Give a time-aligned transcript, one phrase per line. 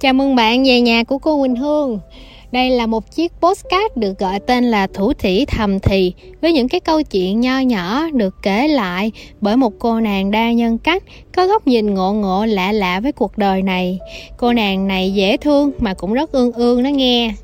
[0.00, 1.98] Chào mừng bạn về nhà của cô Quỳnh Hương.
[2.52, 6.68] Đây là một chiếc postcard được gọi tên là Thủ Thủy Thầm Thì với những
[6.68, 11.02] cái câu chuyện nho nhỏ được kể lại bởi một cô nàng đa nhân cách
[11.36, 13.98] có góc nhìn ngộ ngộ lạ lạ với cuộc đời này.
[14.36, 17.34] Cô nàng này dễ thương mà cũng rất ương ương đó nghe.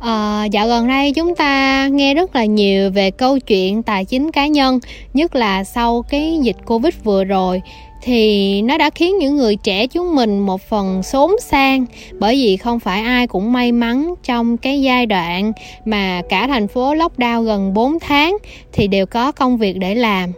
[0.00, 4.30] À, dạo gần đây chúng ta nghe rất là nhiều về câu chuyện tài chính
[4.30, 4.78] cá nhân
[5.14, 7.62] nhất là sau cái dịch covid vừa rồi
[8.04, 12.56] thì nó đã khiến những người trẻ chúng mình một phần xốn sang, bởi vì
[12.56, 15.52] không phải ai cũng may mắn trong cái giai đoạn
[15.84, 18.36] mà cả thành phố lockdown gần 4 tháng
[18.72, 20.32] thì đều có công việc để làm.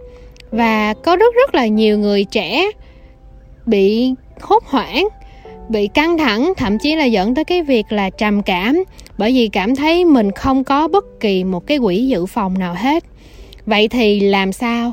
[0.51, 2.71] Và có rất rất là nhiều người trẻ
[3.67, 5.09] bị hốt hoảng,
[5.69, 8.85] bị căng thẳng, thậm chí là dẫn tới cái việc là trầm cảm,
[9.19, 12.75] bởi vì cảm thấy mình không có bất kỳ một cái quỹ dự phòng nào
[12.79, 13.05] hết.
[13.67, 14.93] Vậy thì làm sao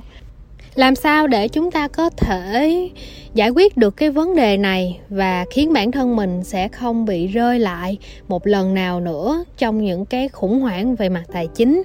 [0.76, 2.90] làm sao để chúng ta có thể
[3.34, 7.28] giải quyết được cái vấn đề này và khiến bản thân mình sẽ không bị
[7.28, 11.84] rơi lại một lần nào nữa trong những cái khủng hoảng về mặt tài chính?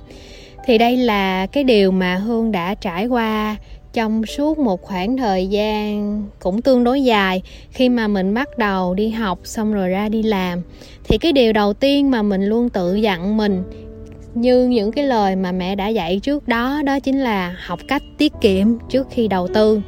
[0.64, 3.56] Thì đây là cái điều mà hương đã trải qua
[3.92, 8.94] trong suốt một khoảng thời gian cũng tương đối dài khi mà mình bắt đầu
[8.94, 10.62] đi học xong rồi ra đi làm.
[11.05, 13.62] Thì cái điều đầu tiên mà mình luôn tự dặn mình
[14.41, 18.03] như những cái lời mà mẹ đã dạy trước đó đó chính là học cách
[18.19, 19.81] tiết kiệm trước khi đầu tư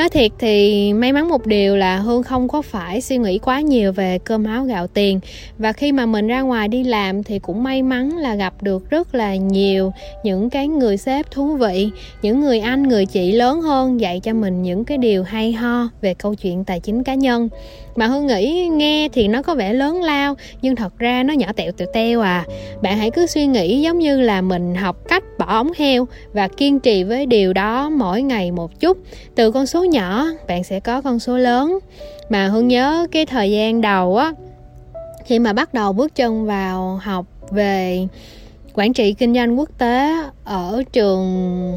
[0.00, 3.60] nói thiệt thì may mắn một điều là hương không có phải suy nghĩ quá
[3.60, 5.20] nhiều về cơm áo gạo tiền.
[5.58, 8.90] Và khi mà mình ra ngoài đi làm thì cũng may mắn là gặp được
[8.90, 9.92] rất là nhiều
[10.24, 11.90] những cái người sếp thú vị,
[12.22, 15.88] những người anh, người chị lớn hơn dạy cho mình những cái điều hay ho
[16.00, 17.48] về câu chuyện tài chính cá nhân.
[17.96, 21.52] Mà hương nghĩ nghe thì nó có vẻ lớn lao, nhưng thật ra nó nhỏ
[21.56, 22.44] tẹo tẹo teo à.
[22.82, 26.48] Bạn hãy cứ suy nghĩ giống như là mình học cách bỏ ống heo và
[26.48, 28.98] kiên trì với điều đó mỗi ngày một chút.
[29.34, 31.78] Từ con số nhỏ, bạn sẽ có con số lớn.
[32.28, 34.32] Mà hương nhớ cái thời gian đầu á,
[35.24, 38.06] khi mà bắt đầu bước chân vào học về
[38.74, 40.14] quản trị kinh doanh quốc tế
[40.44, 41.72] ở trường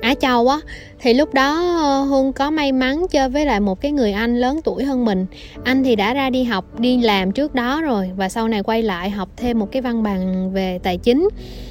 [0.00, 0.60] Á Châu á,
[0.98, 4.40] thì lúc đó ờ, Hương có may mắn chơi với lại một cái người anh
[4.40, 5.26] lớn tuổi hơn mình.
[5.64, 8.82] Anh thì đã ra đi học, đi làm trước đó rồi và sau này quay
[8.82, 11.28] lại học thêm một cái văn bằng về tài chính.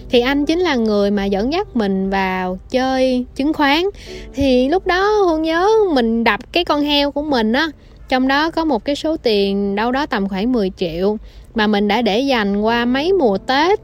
[0.09, 3.83] Thì anh chính là người mà dẫn dắt mình vào chơi chứng khoán.
[4.33, 7.67] Thì lúc đó Hương nhớ mình đập cái con heo của mình á,
[8.09, 11.17] trong đó có một cái số tiền đâu đó tầm khoảng 10 triệu
[11.55, 13.79] mà mình đã để dành qua mấy mùa Tết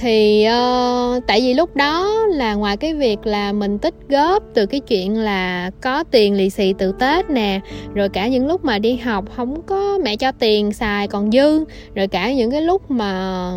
[0.00, 4.66] thì uh, tại vì lúc đó là ngoài cái việc là mình tích góp từ
[4.66, 7.60] cái chuyện là có tiền lì xì từ tết nè
[7.94, 11.64] rồi cả những lúc mà đi học không có mẹ cho tiền xài còn dư
[11.94, 13.50] rồi cả những cái lúc mà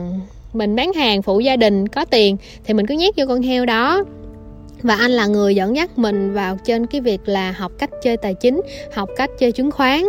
[0.53, 3.65] mình bán hàng phụ gia đình có tiền thì mình cứ nhét vô con heo
[3.65, 4.03] đó.
[4.81, 8.17] Và anh là người dẫn dắt mình vào trên cái việc là học cách chơi
[8.17, 8.61] tài chính
[8.93, 10.03] học cách chơi chứng khoán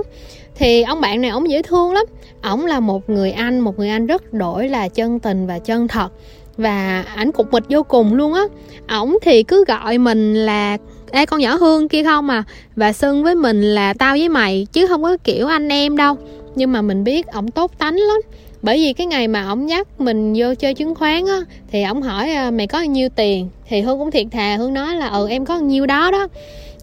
[0.54, 2.04] thì ông bạn này, ông dễ thương lắm.
[2.42, 5.88] Ổng là một người anh, một người anh rất đổi là chân tình và chân
[5.88, 6.09] thật.
[6.56, 8.42] Và ảnh cục mịch vô cùng luôn á.
[8.88, 10.76] Ổng thì cứ gọi mình là,
[11.10, 12.44] ê, con nhỏ hương kia không à.
[12.76, 16.16] Và xưng với mình là tao với mày chứ không có kiểu anh em đâu.
[16.54, 18.20] Nhưng mà mình biết ổng tốt tánh lắm.
[18.62, 21.41] Bởi vì cái ngày mà ổng nhắc mình vô chơi chứng khoán á,
[21.72, 23.48] thì ổng hỏi à, mày có bao nhiêu tiền?
[23.69, 26.28] Thì hương cũng thiệt thà, hương nói là ừ em có bao nhiêu đó đó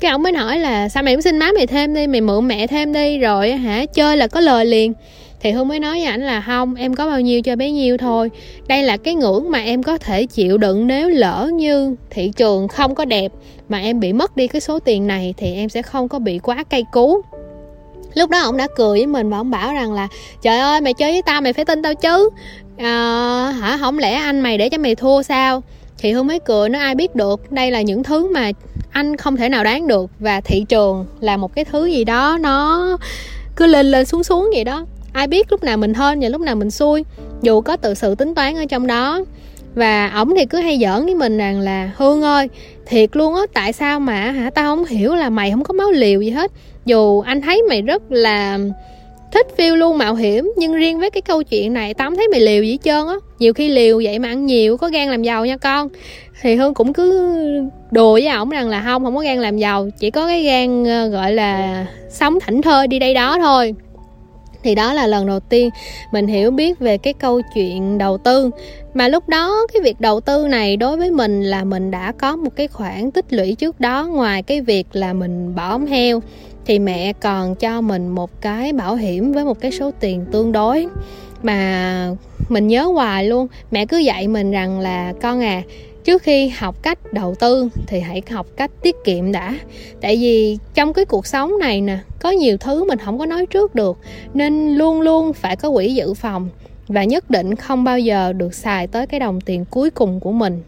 [0.02, 2.48] cái ổng mới hỏi là sao mày không xin má mày thêm đi mày mượn
[2.48, 4.94] mẹ thêm đi rồi hả chơi là có lời liền.
[5.40, 7.98] Thì hương mới nói với ảnh là không em có bao nhiêu cho bấy nhiêu
[7.98, 8.32] thôi.
[8.68, 12.68] Đây là cái ngưỡng mà em có thể chịu đựng nếu lỡ như thị trường
[12.68, 13.32] không có đẹp
[13.70, 16.40] mà em bị mất đi cái số tiền này thì em sẽ không có bị
[16.40, 17.22] quá cay cú.
[18.14, 20.08] Lúc đó ông đã cười với mình và ông bảo rằng là
[20.42, 22.30] trời ơi mày chơi với tao mày phải tin tao chứ.
[22.78, 25.62] À, hả không lẽ anh mày để cho mày thua sao?
[26.02, 28.52] Thì hương mới cười nó ai biết được, đây là những thứ mà
[28.92, 30.10] anh không thể nào đoán được.
[30.20, 32.98] Và thị trường là một cái thứ gì đó nó
[33.56, 34.86] cứ lên lên xuống xuống vậy đó.
[35.14, 37.04] Ai biết lúc nào mình hên và lúc nào mình xui,
[37.42, 39.22] dù có tự sự tính toán ở trong đó.
[39.76, 42.50] Và ổng thì cứ hay giỡn với mình rằng là, hương ơi,
[42.86, 44.50] thiệt luôn á, tại sao mà hả?
[44.50, 46.52] Tao không hiểu là mày không có máu liều gì hết.
[46.86, 48.60] Dù anh thấy mày rất là
[49.32, 52.40] thích phiêu lưu mạo hiểm, nhưng riêng với cái câu chuyện này tắm thấy mày
[52.40, 53.16] liều gì trơn á.
[53.40, 55.90] Nhiều khi liều vậy mà ăn nhiều, có gan làm giàu nha con.
[56.42, 57.38] Thì hương cũng cứ
[57.92, 60.86] đùa với ổng rằng là không không có gan làm giàu, chỉ có cái gan
[60.86, 63.76] ờ, gọi là sống thảnh thơi đi đây đó thôi.
[64.64, 65.70] Thì đó là lần đầu tiên
[66.12, 68.50] mình hiểu biết về cái câu chuyện đầu tư.
[68.94, 72.36] Mà lúc đó, cái việc đầu tư này đối với mình là mình đã có
[72.36, 76.22] một cái khoản tích lũy trước đó, ngoài cái việc là mình bỏ ống heo
[76.66, 80.52] thì mẹ còn cho mình một cái bảo hiểm với một cái số tiền tương
[80.52, 80.88] đối.
[81.44, 82.10] Mà
[82.50, 85.62] mình nhớ hoài luôn, mẹ cứ dạy mình rằng là, con à
[86.04, 89.56] trước khi học cách đầu tư thì hãy học cách tiết kiệm đã.
[90.02, 93.46] Tại vì trong cái cuộc sống này nè, có nhiều thứ mình không có nói
[93.46, 93.98] trước được,
[94.34, 96.50] nên luôn luôn phải có quỹ dự phòng
[96.88, 100.32] và nhất định không bao giờ được xài tới cái đồng tiền cuối cùng của
[100.32, 100.62] mình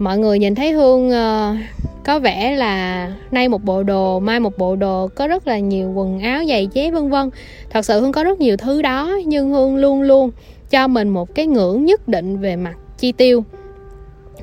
[0.00, 1.56] mọi người nhìn thấy hương uh,
[2.04, 5.92] có vẻ là nay một bộ đồ mai một bộ đồ có rất là nhiều
[5.94, 7.30] quần áo giày dép vân vân.
[7.70, 10.30] Thật sự hương có rất nhiều thứ đó nhưng hương luôn luôn
[10.70, 13.44] cho mình một cái ngưỡng nhất định về mặt chi tiêu.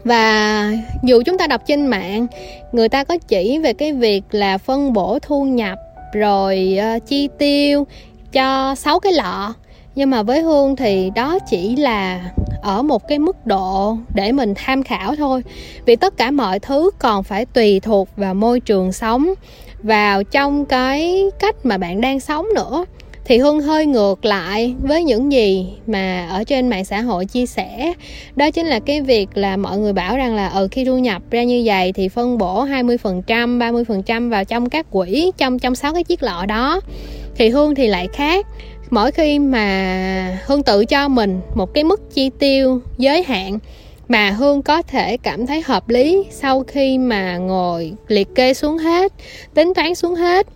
[0.03, 0.71] Và
[1.03, 2.27] dù chúng ta đọc trên mạng
[2.71, 5.77] người ta có chỉ về cái việc là phân bổ thu nhập
[6.13, 7.87] rồi uh, chi tiêu
[8.31, 9.53] cho sáu cái lọ
[9.97, 14.53] nhưng mà với hương thì đó chỉ là ở một cái mức độ để mình
[14.55, 15.43] tham khảo thôi.
[15.85, 19.33] Vì tất cả mọi thứ còn phải tùy thuộc vào môi trường sống
[19.83, 22.85] vào trong cái cách mà bạn đang sống nữa.
[23.25, 27.45] Thì hương hơi ngược lại với những gì mà ở trên mạng xã hội chia
[27.45, 27.93] sẻ.
[28.35, 30.97] Đó chính là cái việc là mọi người bảo rằng là ở ừ, khi thu
[30.97, 33.23] nhập ra như vậy thì phân bổ 20%
[33.57, 36.81] 30% vào trong các quỹ trong trong sáu cái chiếc lọ đó.
[37.35, 38.45] Thì hương thì lại khác
[38.89, 43.59] mỗi khi mà hương tự cho mình một cái mức chi tiêu giới hạn
[44.07, 48.77] mà hương có thể cảm thấy hợp lý sau khi mà ngồi liệt kê xuống
[48.77, 49.13] hết
[49.53, 50.47] tính toán xuống hết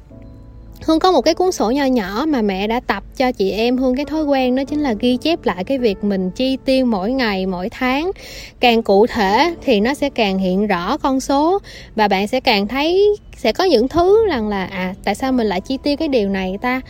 [0.86, 3.78] Hương có một cái cuốn sổ nhỏ nhỏ mà mẹ đã tập cho chị em
[3.78, 6.86] Hương cái thói quen đó chính là ghi chép lại cái việc mình chi tiêu
[6.86, 8.12] mỗi ngày, mỗi tháng.
[8.60, 11.60] Càng cụ thể thì nó sẽ càng hiện rõ con số
[11.96, 15.48] và bạn sẽ càng thấy sẽ có những thứ rằng là à tại sao mình
[15.48, 16.82] lại chi tiêu cái điều này ta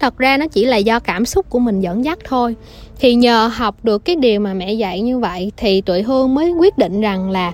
[0.00, 2.56] thật ra nó chỉ là do cảm xúc của mình dẫn dắt thôi.
[3.00, 6.50] Thì nhờ học được cái điều mà mẹ dạy như vậy, thì tụi hương mới
[6.50, 7.52] quyết định rằng là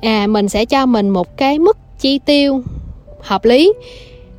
[0.00, 2.62] à mình sẽ cho mình một cái mức chi tiêu
[3.20, 3.72] hợp lý.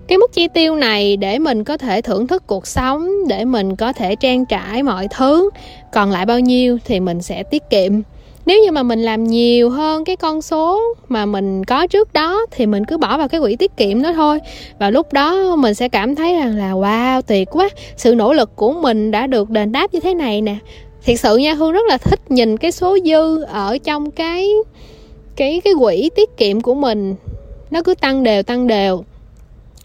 [0.07, 3.75] Cái mức chi tiêu này để mình có thể thưởng thức cuộc sống, để mình
[3.75, 5.49] có thể trang trải mọi thứ,
[5.93, 8.01] còn lại bao nhiêu thì mình sẽ tiết kiệm
[8.47, 12.45] nếu như mà mình làm nhiều hơn cái con số mà mình có trước đó
[12.51, 14.39] thì mình cứ bỏ vào cái quỹ tiết kiệm đó thôi.
[14.79, 18.55] Và lúc đó mình sẽ cảm thấy rằng là, wow, tuyệt quá, sự nỗ lực
[18.55, 20.55] của mình đã được đền đáp như thế này nè.
[21.03, 24.51] Thiệt sự nha, hương rất là thích nhìn cái số dư ở trong cái
[25.35, 27.15] cái cái quỹ tiết kiệm của mình.
[27.71, 29.03] Nó cứ tăng đều tăng đều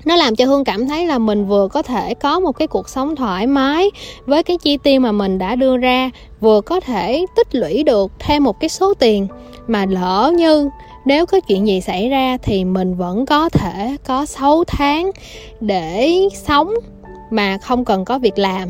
[0.05, 2.89] nó làm cho hương cảm thấy là mình vừa có thể có một cái cuộc
[2.89, 3.91] sống thoải mái
[4.27, 6.11] với cái chi tiêu mà mình đã đưa ra,
[6.41, 9.27] vừa có thể tích lũy được thêm một cái số tiền.
[9.67, 10.71] Mà lỡ như
[11.05, 15.11] nếu có chuyện gì xảy ra thì mình vẫn có thể có 6 tháng
[15.61, 16.75] để sống
[17.31, 18.69] mà không cần có việc làm.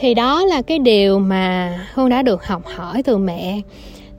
[0.00, 3.60] Thì đó là cái điều mà hương đã được học hỏi từ mẹ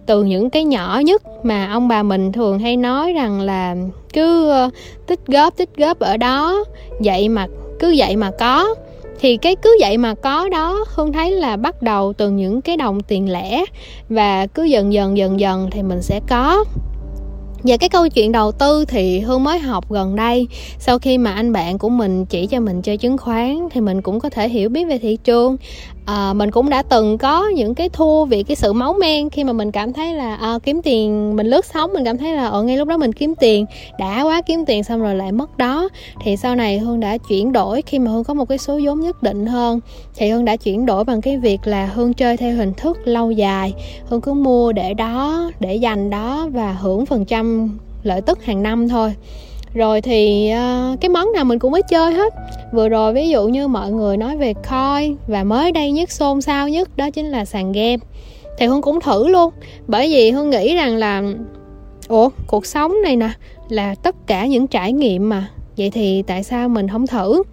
[0.05, 3.75] từ những cái nhỏ nhất mà ông bà mình thường hay nói rằng là
[4.13, 4.69] cứ ờ,
[5.07, 6.63] tích góp tích góp ở đó,
[6.99, 7.47] vậy mà
[7.79, 8.75] cứ vậy mà có.
[9.19, 12.77] Thì cái cứ vậy mà có đó, hương thấy là bắt đầu từ những cái
[12.77, 13.65] đồng tiền lẻ
[14.09, 16.63] và cứ dần dần dần dần thì mình sẽ có.
[17.63, 20.47] Và cái câu chuyện đầu tư thì hương mới học gần đây.
[20.79, 24.01] Sau khi mà anh bạn của mình chỉ cho mình chơi chứng khoán thì mình
[24.01, 25.57] cũng có thể hiểu biết về thị trường
[26.11, 29.43] à, mình cũng đã từng có những cái thua vì cái sự máu men khi
[29.43, 32.47] mà mình cảm thấy là à, kiếm tiền mình lướt sóng mình cảm thấy là
[32.47, 33.65] ở ngay lúc đó mình kiếm tiền
[33.99, 35.89] đã quá kiếm tiền xong rồi lại mất đó.
[36.23, 38.99] Thì sau này hương đã chuyển đổi khi mà hương có một cái số vốn
[38.99, 39.79] nhất định hơn
[40.15, 43.31] thì hương đã chuyển đổi bằng cái việc là hương chơi theo hình thức lâu
[43.31, 43.73] dài.
[44.09, 48.63] Hương cứ mua để đó để dành đó và hưởng phần trăm lợi tức hàng
[48.63, 49.13] năm thôi
[49.73, 52.33] rồi thì uh, cái món nào mình cũng mới chơi hết.
[52.73, 56.41] Vừa rồi ví dụ như mọi người nói về coin và mới đây nhất xôn
[56.41, 57.97] xao nhất đó chính là sàn game.
[58.57, 59.53] Thì hương cũng thử luôn.
[59.87, 61.23] Bởi vì hương nghĩ rằng là
[62.07, 63.29] ủa cuộc sống này nè
[63.69, 65.47] là tất cả những trải nghiệm mà.
[65.77, 67.43] Vậy thì tại sao mình không thử?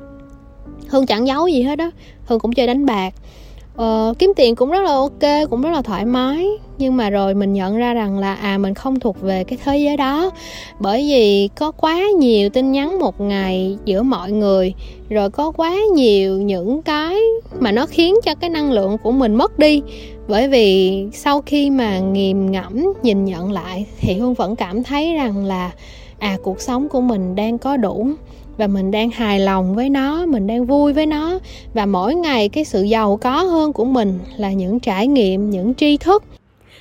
[0.89, 1.91] Hương chẳng giấu gì hết đó
[2.25, 3.15] hương cũng chơi đánh bạc
[3.79, 6.49] ờ, kiếm tiền cũng rất là ok cũng rất là thoải mái.
[6.79, 9.79] Nhưng mà rồi mình nhận ra rằng là à mình không thuộc về cái thế
[9.79, 10.31] giới đó.
[10.81, 14.75] Bởi vì có quá nhiều tin nhắn một ngày giữa mọi người
[15.09, 17.17] rồi có quá nhiều những cái
[17.61, 19.83] mà nó khiến cho cái năng lượng của mình mất đi.
[20.29, 25.15] Bởi vì sau khi mà nghiền ngẫm nhìn nhận lại thì hương vẫn cảm thấy
[25.15, 25.71] rằng là
[26.19, 28.09] à cuộc sống của mình đang có đủ
[28.57, 31.39] và mình đang hài lòng với nó, mình đang vui với nó.
[31.75, 35.75] Và mỗi ngày cái sự giàu có hơn của mình là những trải nghiệm, những
[35.75, 36.25] tri thức.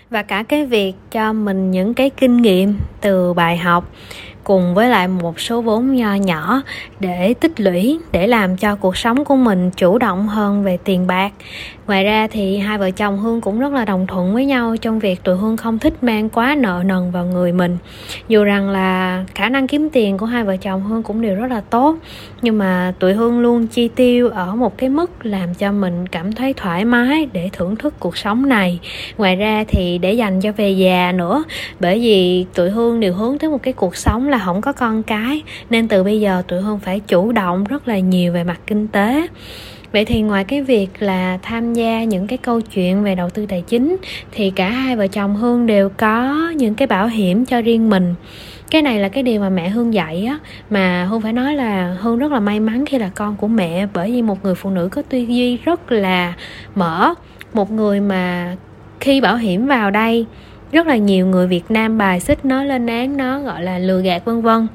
[0.09, 3.91] Và cả cái việc cho mình những cái kinh nghiệm từ bài học
[4.43, 6.61] cùng với lại một số vốn nho nhỏ
[6.99, 11.07] để tích lũy, để làm cho cuộc sống của mình chủ động hơn về tiền
[11.07, 11.31] bạc
[11.87, 14.99] ngoài ra thì hai vợ chồng hương cũng rất là đồng thuận với nhau trong
[14.99, 17.77] việc tụi hương không thích mang quá nợ nần vào người mình.
[18.27, 21.47] Dù rằng là khả năng kiếm tiền của hai vợ chồng hương cũng đều rất
[21.47, 21.97] là tốt,
[22.41, 26.33] nhưng mà tụi hương luôn chi tiêu ở một cái mức làm cho mình cảm
[26.33, 28.79] thấy thoải mái để thưởng thức cuộc sống này.
[29.17, 31.43] Ngoài ra thì để dành cho về già nữa,
[31.79, 35.03] bởi vì tụi hương đều hướng tới một cái cuộc sống là không có con
[35.03, 38.59] cái, nên từ bây giờ tụi hương phải chủ động rất là nhiều về mặt
[38.67, 39.27] kinh tế
[39.97, 43.45] vậy thì ngoài cái việc là tham gia những cái câu chuyện về đầu tư
[43.45, 43.97] tài chính,
[44.31, 48.15] thì cả hai vợ chồng hương đều có những cái bảo hiểm cho riêng mình.
[48.71, 50.39] Cái này là cái điều mà mẹ hương dạy á,
[50.69, 53.87] mà hương phải nói là hương rất là may mắn khi là con của mẹ,
[53.93, 56.33] bởi vì một người phụ nữ có tư duy rất là
[56.75, 57.13] mở,
[57.53, 58.55] một người mà
[58.99, 60.25] khi bảo hiểm vào đây,
[60.71, 64.01] rất là nhiều người việt nam bài xích nó lên án, nó gọi là lừa
[64.01, 64.67] gạt, vân vân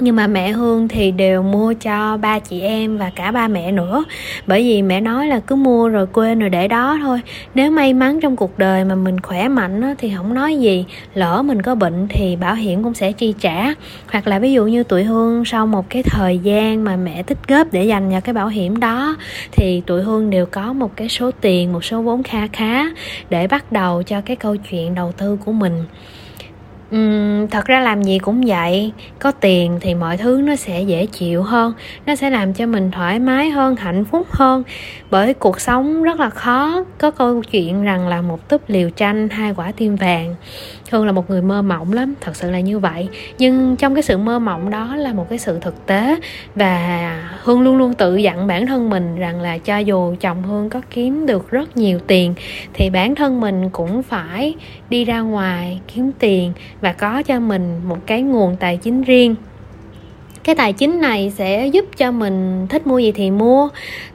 [0.00, 3.72] nhưng mà mẹ hương thì đều mua cho ba chị em và cả ba mẹ
[3.72, 4.04] nữa.
[4.46, 7.20] Bởi vì mẹ nói là cứ mua rồi quên rồi để đó thôi.
[7.54, 10.84] Nếu may mắn trong cuộc đời mà mình khỏe mạnh á, thì không nói gì.
[11.14, 13.74] Lỡ mình có bệnh thì bảo hiểm cũng sẽ chi trả.
[14.12, 17.38] Hoặc là ví dụ như tụi hương sau một cái thời gian mà mẹ tích
[17.48, 19.16] góp để dành vào cái bảo hiểm đó
[19.52, 22.84] thì tụi hương đều có một cái số tiền một số vốn kha khá
[23.30, 25.84] để bắt đầu cho cái câu chuyện đầu tư của mình.
[26.96, 28.92] Uhm, thật ra làm gì cũng vậy.
[29.18, 31.72] Có tiền thì mọi thứ nó sẽ dễ chịu hơn
[32.06, 34.62] nó sẽ làm cho mình thoải mái hơn hạnh phúc hơn.
[35.10, 36.84] Bởi cuộc sống rất là khó.
[36.98, 40.34] Có câu chuyện rằng là một túp liều tranh hai quả tim vàng.
[40.90, 43.08] Hương là một người mơ mộng lắm, thật sự là như vậy.
[43.38, 46.16] Nhưng trong cái sự mơ mộng đó là một cái sự thực tế.
[46.54, 50.70] Và Hương luôn luôn tự dặn bản thân mình rằng là cho dù chồng Hương
[50.70, 52.34] có kiếm được rất nhiều tiền
[52.74, 54.54] Thì bản thân mình cũng phải
[54.90, 59.34] đi ra ngoài kiếm tiền và có cho mình một cái nguồn tài chính riêng.
[60.44, 63.68] Cái tài chính này sẽ giúp cho mình thích mua gì thì mua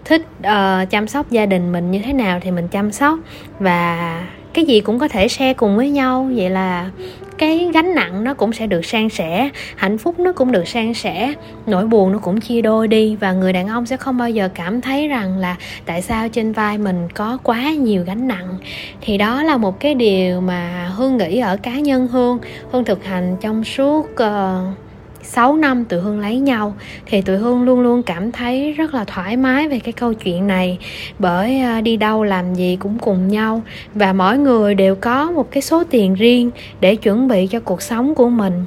[0.05, 3.19] thích uh, chăm sóc gia đình mình như thế nào thì mình chăm sóc.
[3.59, 6.29] Và cái gì cũng có thể share cùng với nhau.
[6.35, 6.89] Vậy là
[7.37, 10.93] cái gánh nặng nó cũng sẽ được san sẻ hạnh phúc nó cũng được san
[10.93, 11.33] sẻ
[11.65, 13.15] nỗi buồn nó cũng chia đôi đi.
[13.15, 15.55] Và người đàn ông sẽ không bao giờ cảm thấy rằng là
[15.85, 18.57] tại sao trên vai mình có quá nhiều gánh nặng.
[19.01, 22.39] Thì đó là một cái điều mà hương nghĩ ở cá nhân hương.
[22.71, 24.77] Hương thực hành trong suốt uh,
[25.23, 26.75] 6 năm tụi Hương lấy nhau,
[27.05, 30.47] thì tụi Hương luôn luôn cảm thấy rất là thoải mái về cái câu chuyện
[30.47, 30.77] này.
[31.19, 33.61] Bởi à, đi đâu làm gì cũng cùng nhau,
[33.95, 37.81] và mỗi người đều có một cái số tiền riêng để chuẩn bị cho cuộc
[37.81, 38.65] sống của mình.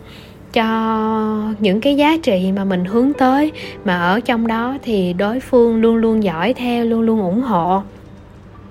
[0.53, 3.53] Cho những cái giá trị mà mình hướng tới
[3.85, 7.83] mà ở trong đó thì đối phương luôn luôn giỏi theo, luôn luôn ủng hộ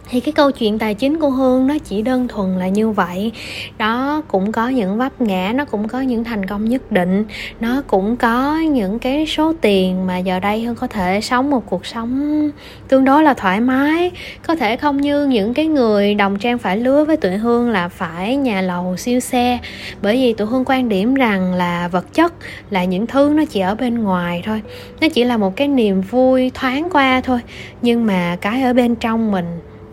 [0.10, 3.32] thì cái câu chuyện tài chính của hương nó chỉ đơn thuần là như vậy.
[3.78, 7.26] Đó cũng có những vấp ngã, nó cũng có những thành công nhất định.
[7.60, 11.64] Nó cũng có những cái số tiền mà giờ đây hương có thể sống một
[11.70, 12.50] cuộc sống
[12.88, 14.12] tương đối là thoải mái.
[14.48, 17.90] Có thể không như những cái người đồng trang phải lứa với tụi hương là
[17.90, 19.60] phải nhà lầu, siêu xe.
[20.02, 22.34] Bởi vì tụi hương quan điểm rằng là vật chất
[22.70, 24.62] là những thứ nó chỉ ở bên ngoài thôi.
[25.02, 27.40] Nó chỉ là một cái niềm vui thoáng qua thôi.
[27.82, 29.46] Nhưng mà cái ở bên trong mình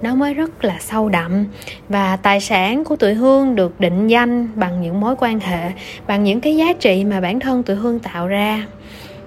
[0.03, 1.45] nó mới rất là sâu đậm.
[1.89, 5.71] Và tài sản của tuổi hương được định danh bằng những mối quan hệ,
[6.07, 8.67] bằng những cái giá trị mà bản thân tuổi hương tạo ra.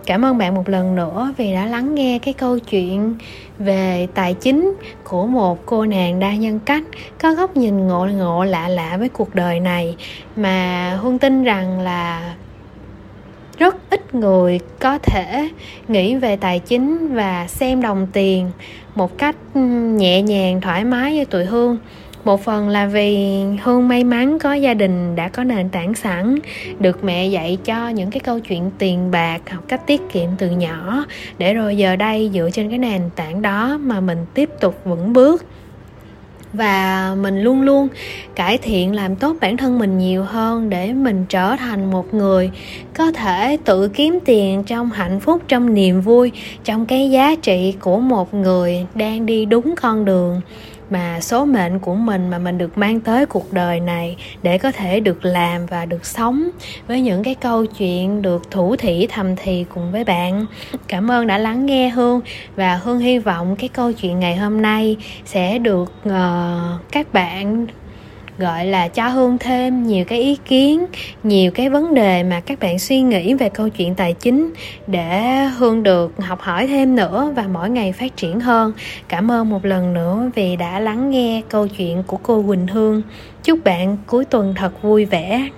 [0.05, 3.15] Cảm ơn bạn một lần nữa vì đã lắng nghe cái câu chuyện
[3.60, 6.84] về tài chính của một cô nàng đa nhân cách,
[7.22, 9.96] có góc nhìn ngộ ngộ lạ lạ với cuộc đời này.
[10.36, 12.34] Mà hương tin rằng là
[13.57, 15.50] rất ít người có thể
[15.88, 18.51] nghĩ về tài chính và xem đồng tiền
[18.95, 19.35] một cách
[19.97, 21.77] nhẹ nhàng, thoải mái như tụi hương.
[22.24, 26.39] Một phần là vì hương may mắn có gia đình đã có nền tảng sẵn,
[26.79, 30.50] được mẹ dạy cho những cái câu chuyện tiền bạc, học cách tiết kiệm từ
[30.50, 31.05] nhỏ.
[31.38, 35.13] Để rồi giờ đây dựa trên cái nền tảng đó mà mình tiếp tục vững
[35.13, 35.45] bước
[36.57, 37.88] và mình luôn luôn
[38.35, 42.51] cải thiện, làm tốt bản thân mình nhiều hơn để mình trở thành một người
[42.93, 46.31] có thể tự kiếm tiền trong hạnh phúc, trong niềm vui,
[46.63, 50.41] trong cái giá trị của một người đang đi đúng con đường
[50.89, 54.71] mà số mệnh của mình mà mình được mang tới cuộc đời này để có
[54.71, 56.49] thể được làm và được sống
[56.87, 60.45] với những cái câu chuyện được thủ thỉ thầm thì cùng với bạn.
[60.87, 62.21] Cảm ơn đã lắng nghe hương
[62.55, 67.67] và hương hy vọng cái câu chuyện ngày hôm nay sẽ được uh, các bạn
[68.37, 70.85] gọi là cho hương thêm nhiều cái ý kiến,
[71.23, 74.53] nhiều cái vấn đề mà các bạn suy nghĩ về câu chuyện tài chính
[74.87, 75.21] để
[75.57, 78.73] hương được học hỏi thêm nữa và mỗi ngày phát triển hơn.
[79.07, 83.01] Cảm ơn một lần nữa vì đã lắng nghe câu chuyện của cô quỳnh hương.
[83.43, 85.49] Chúc bạn cuối tuần thật vui vẻ.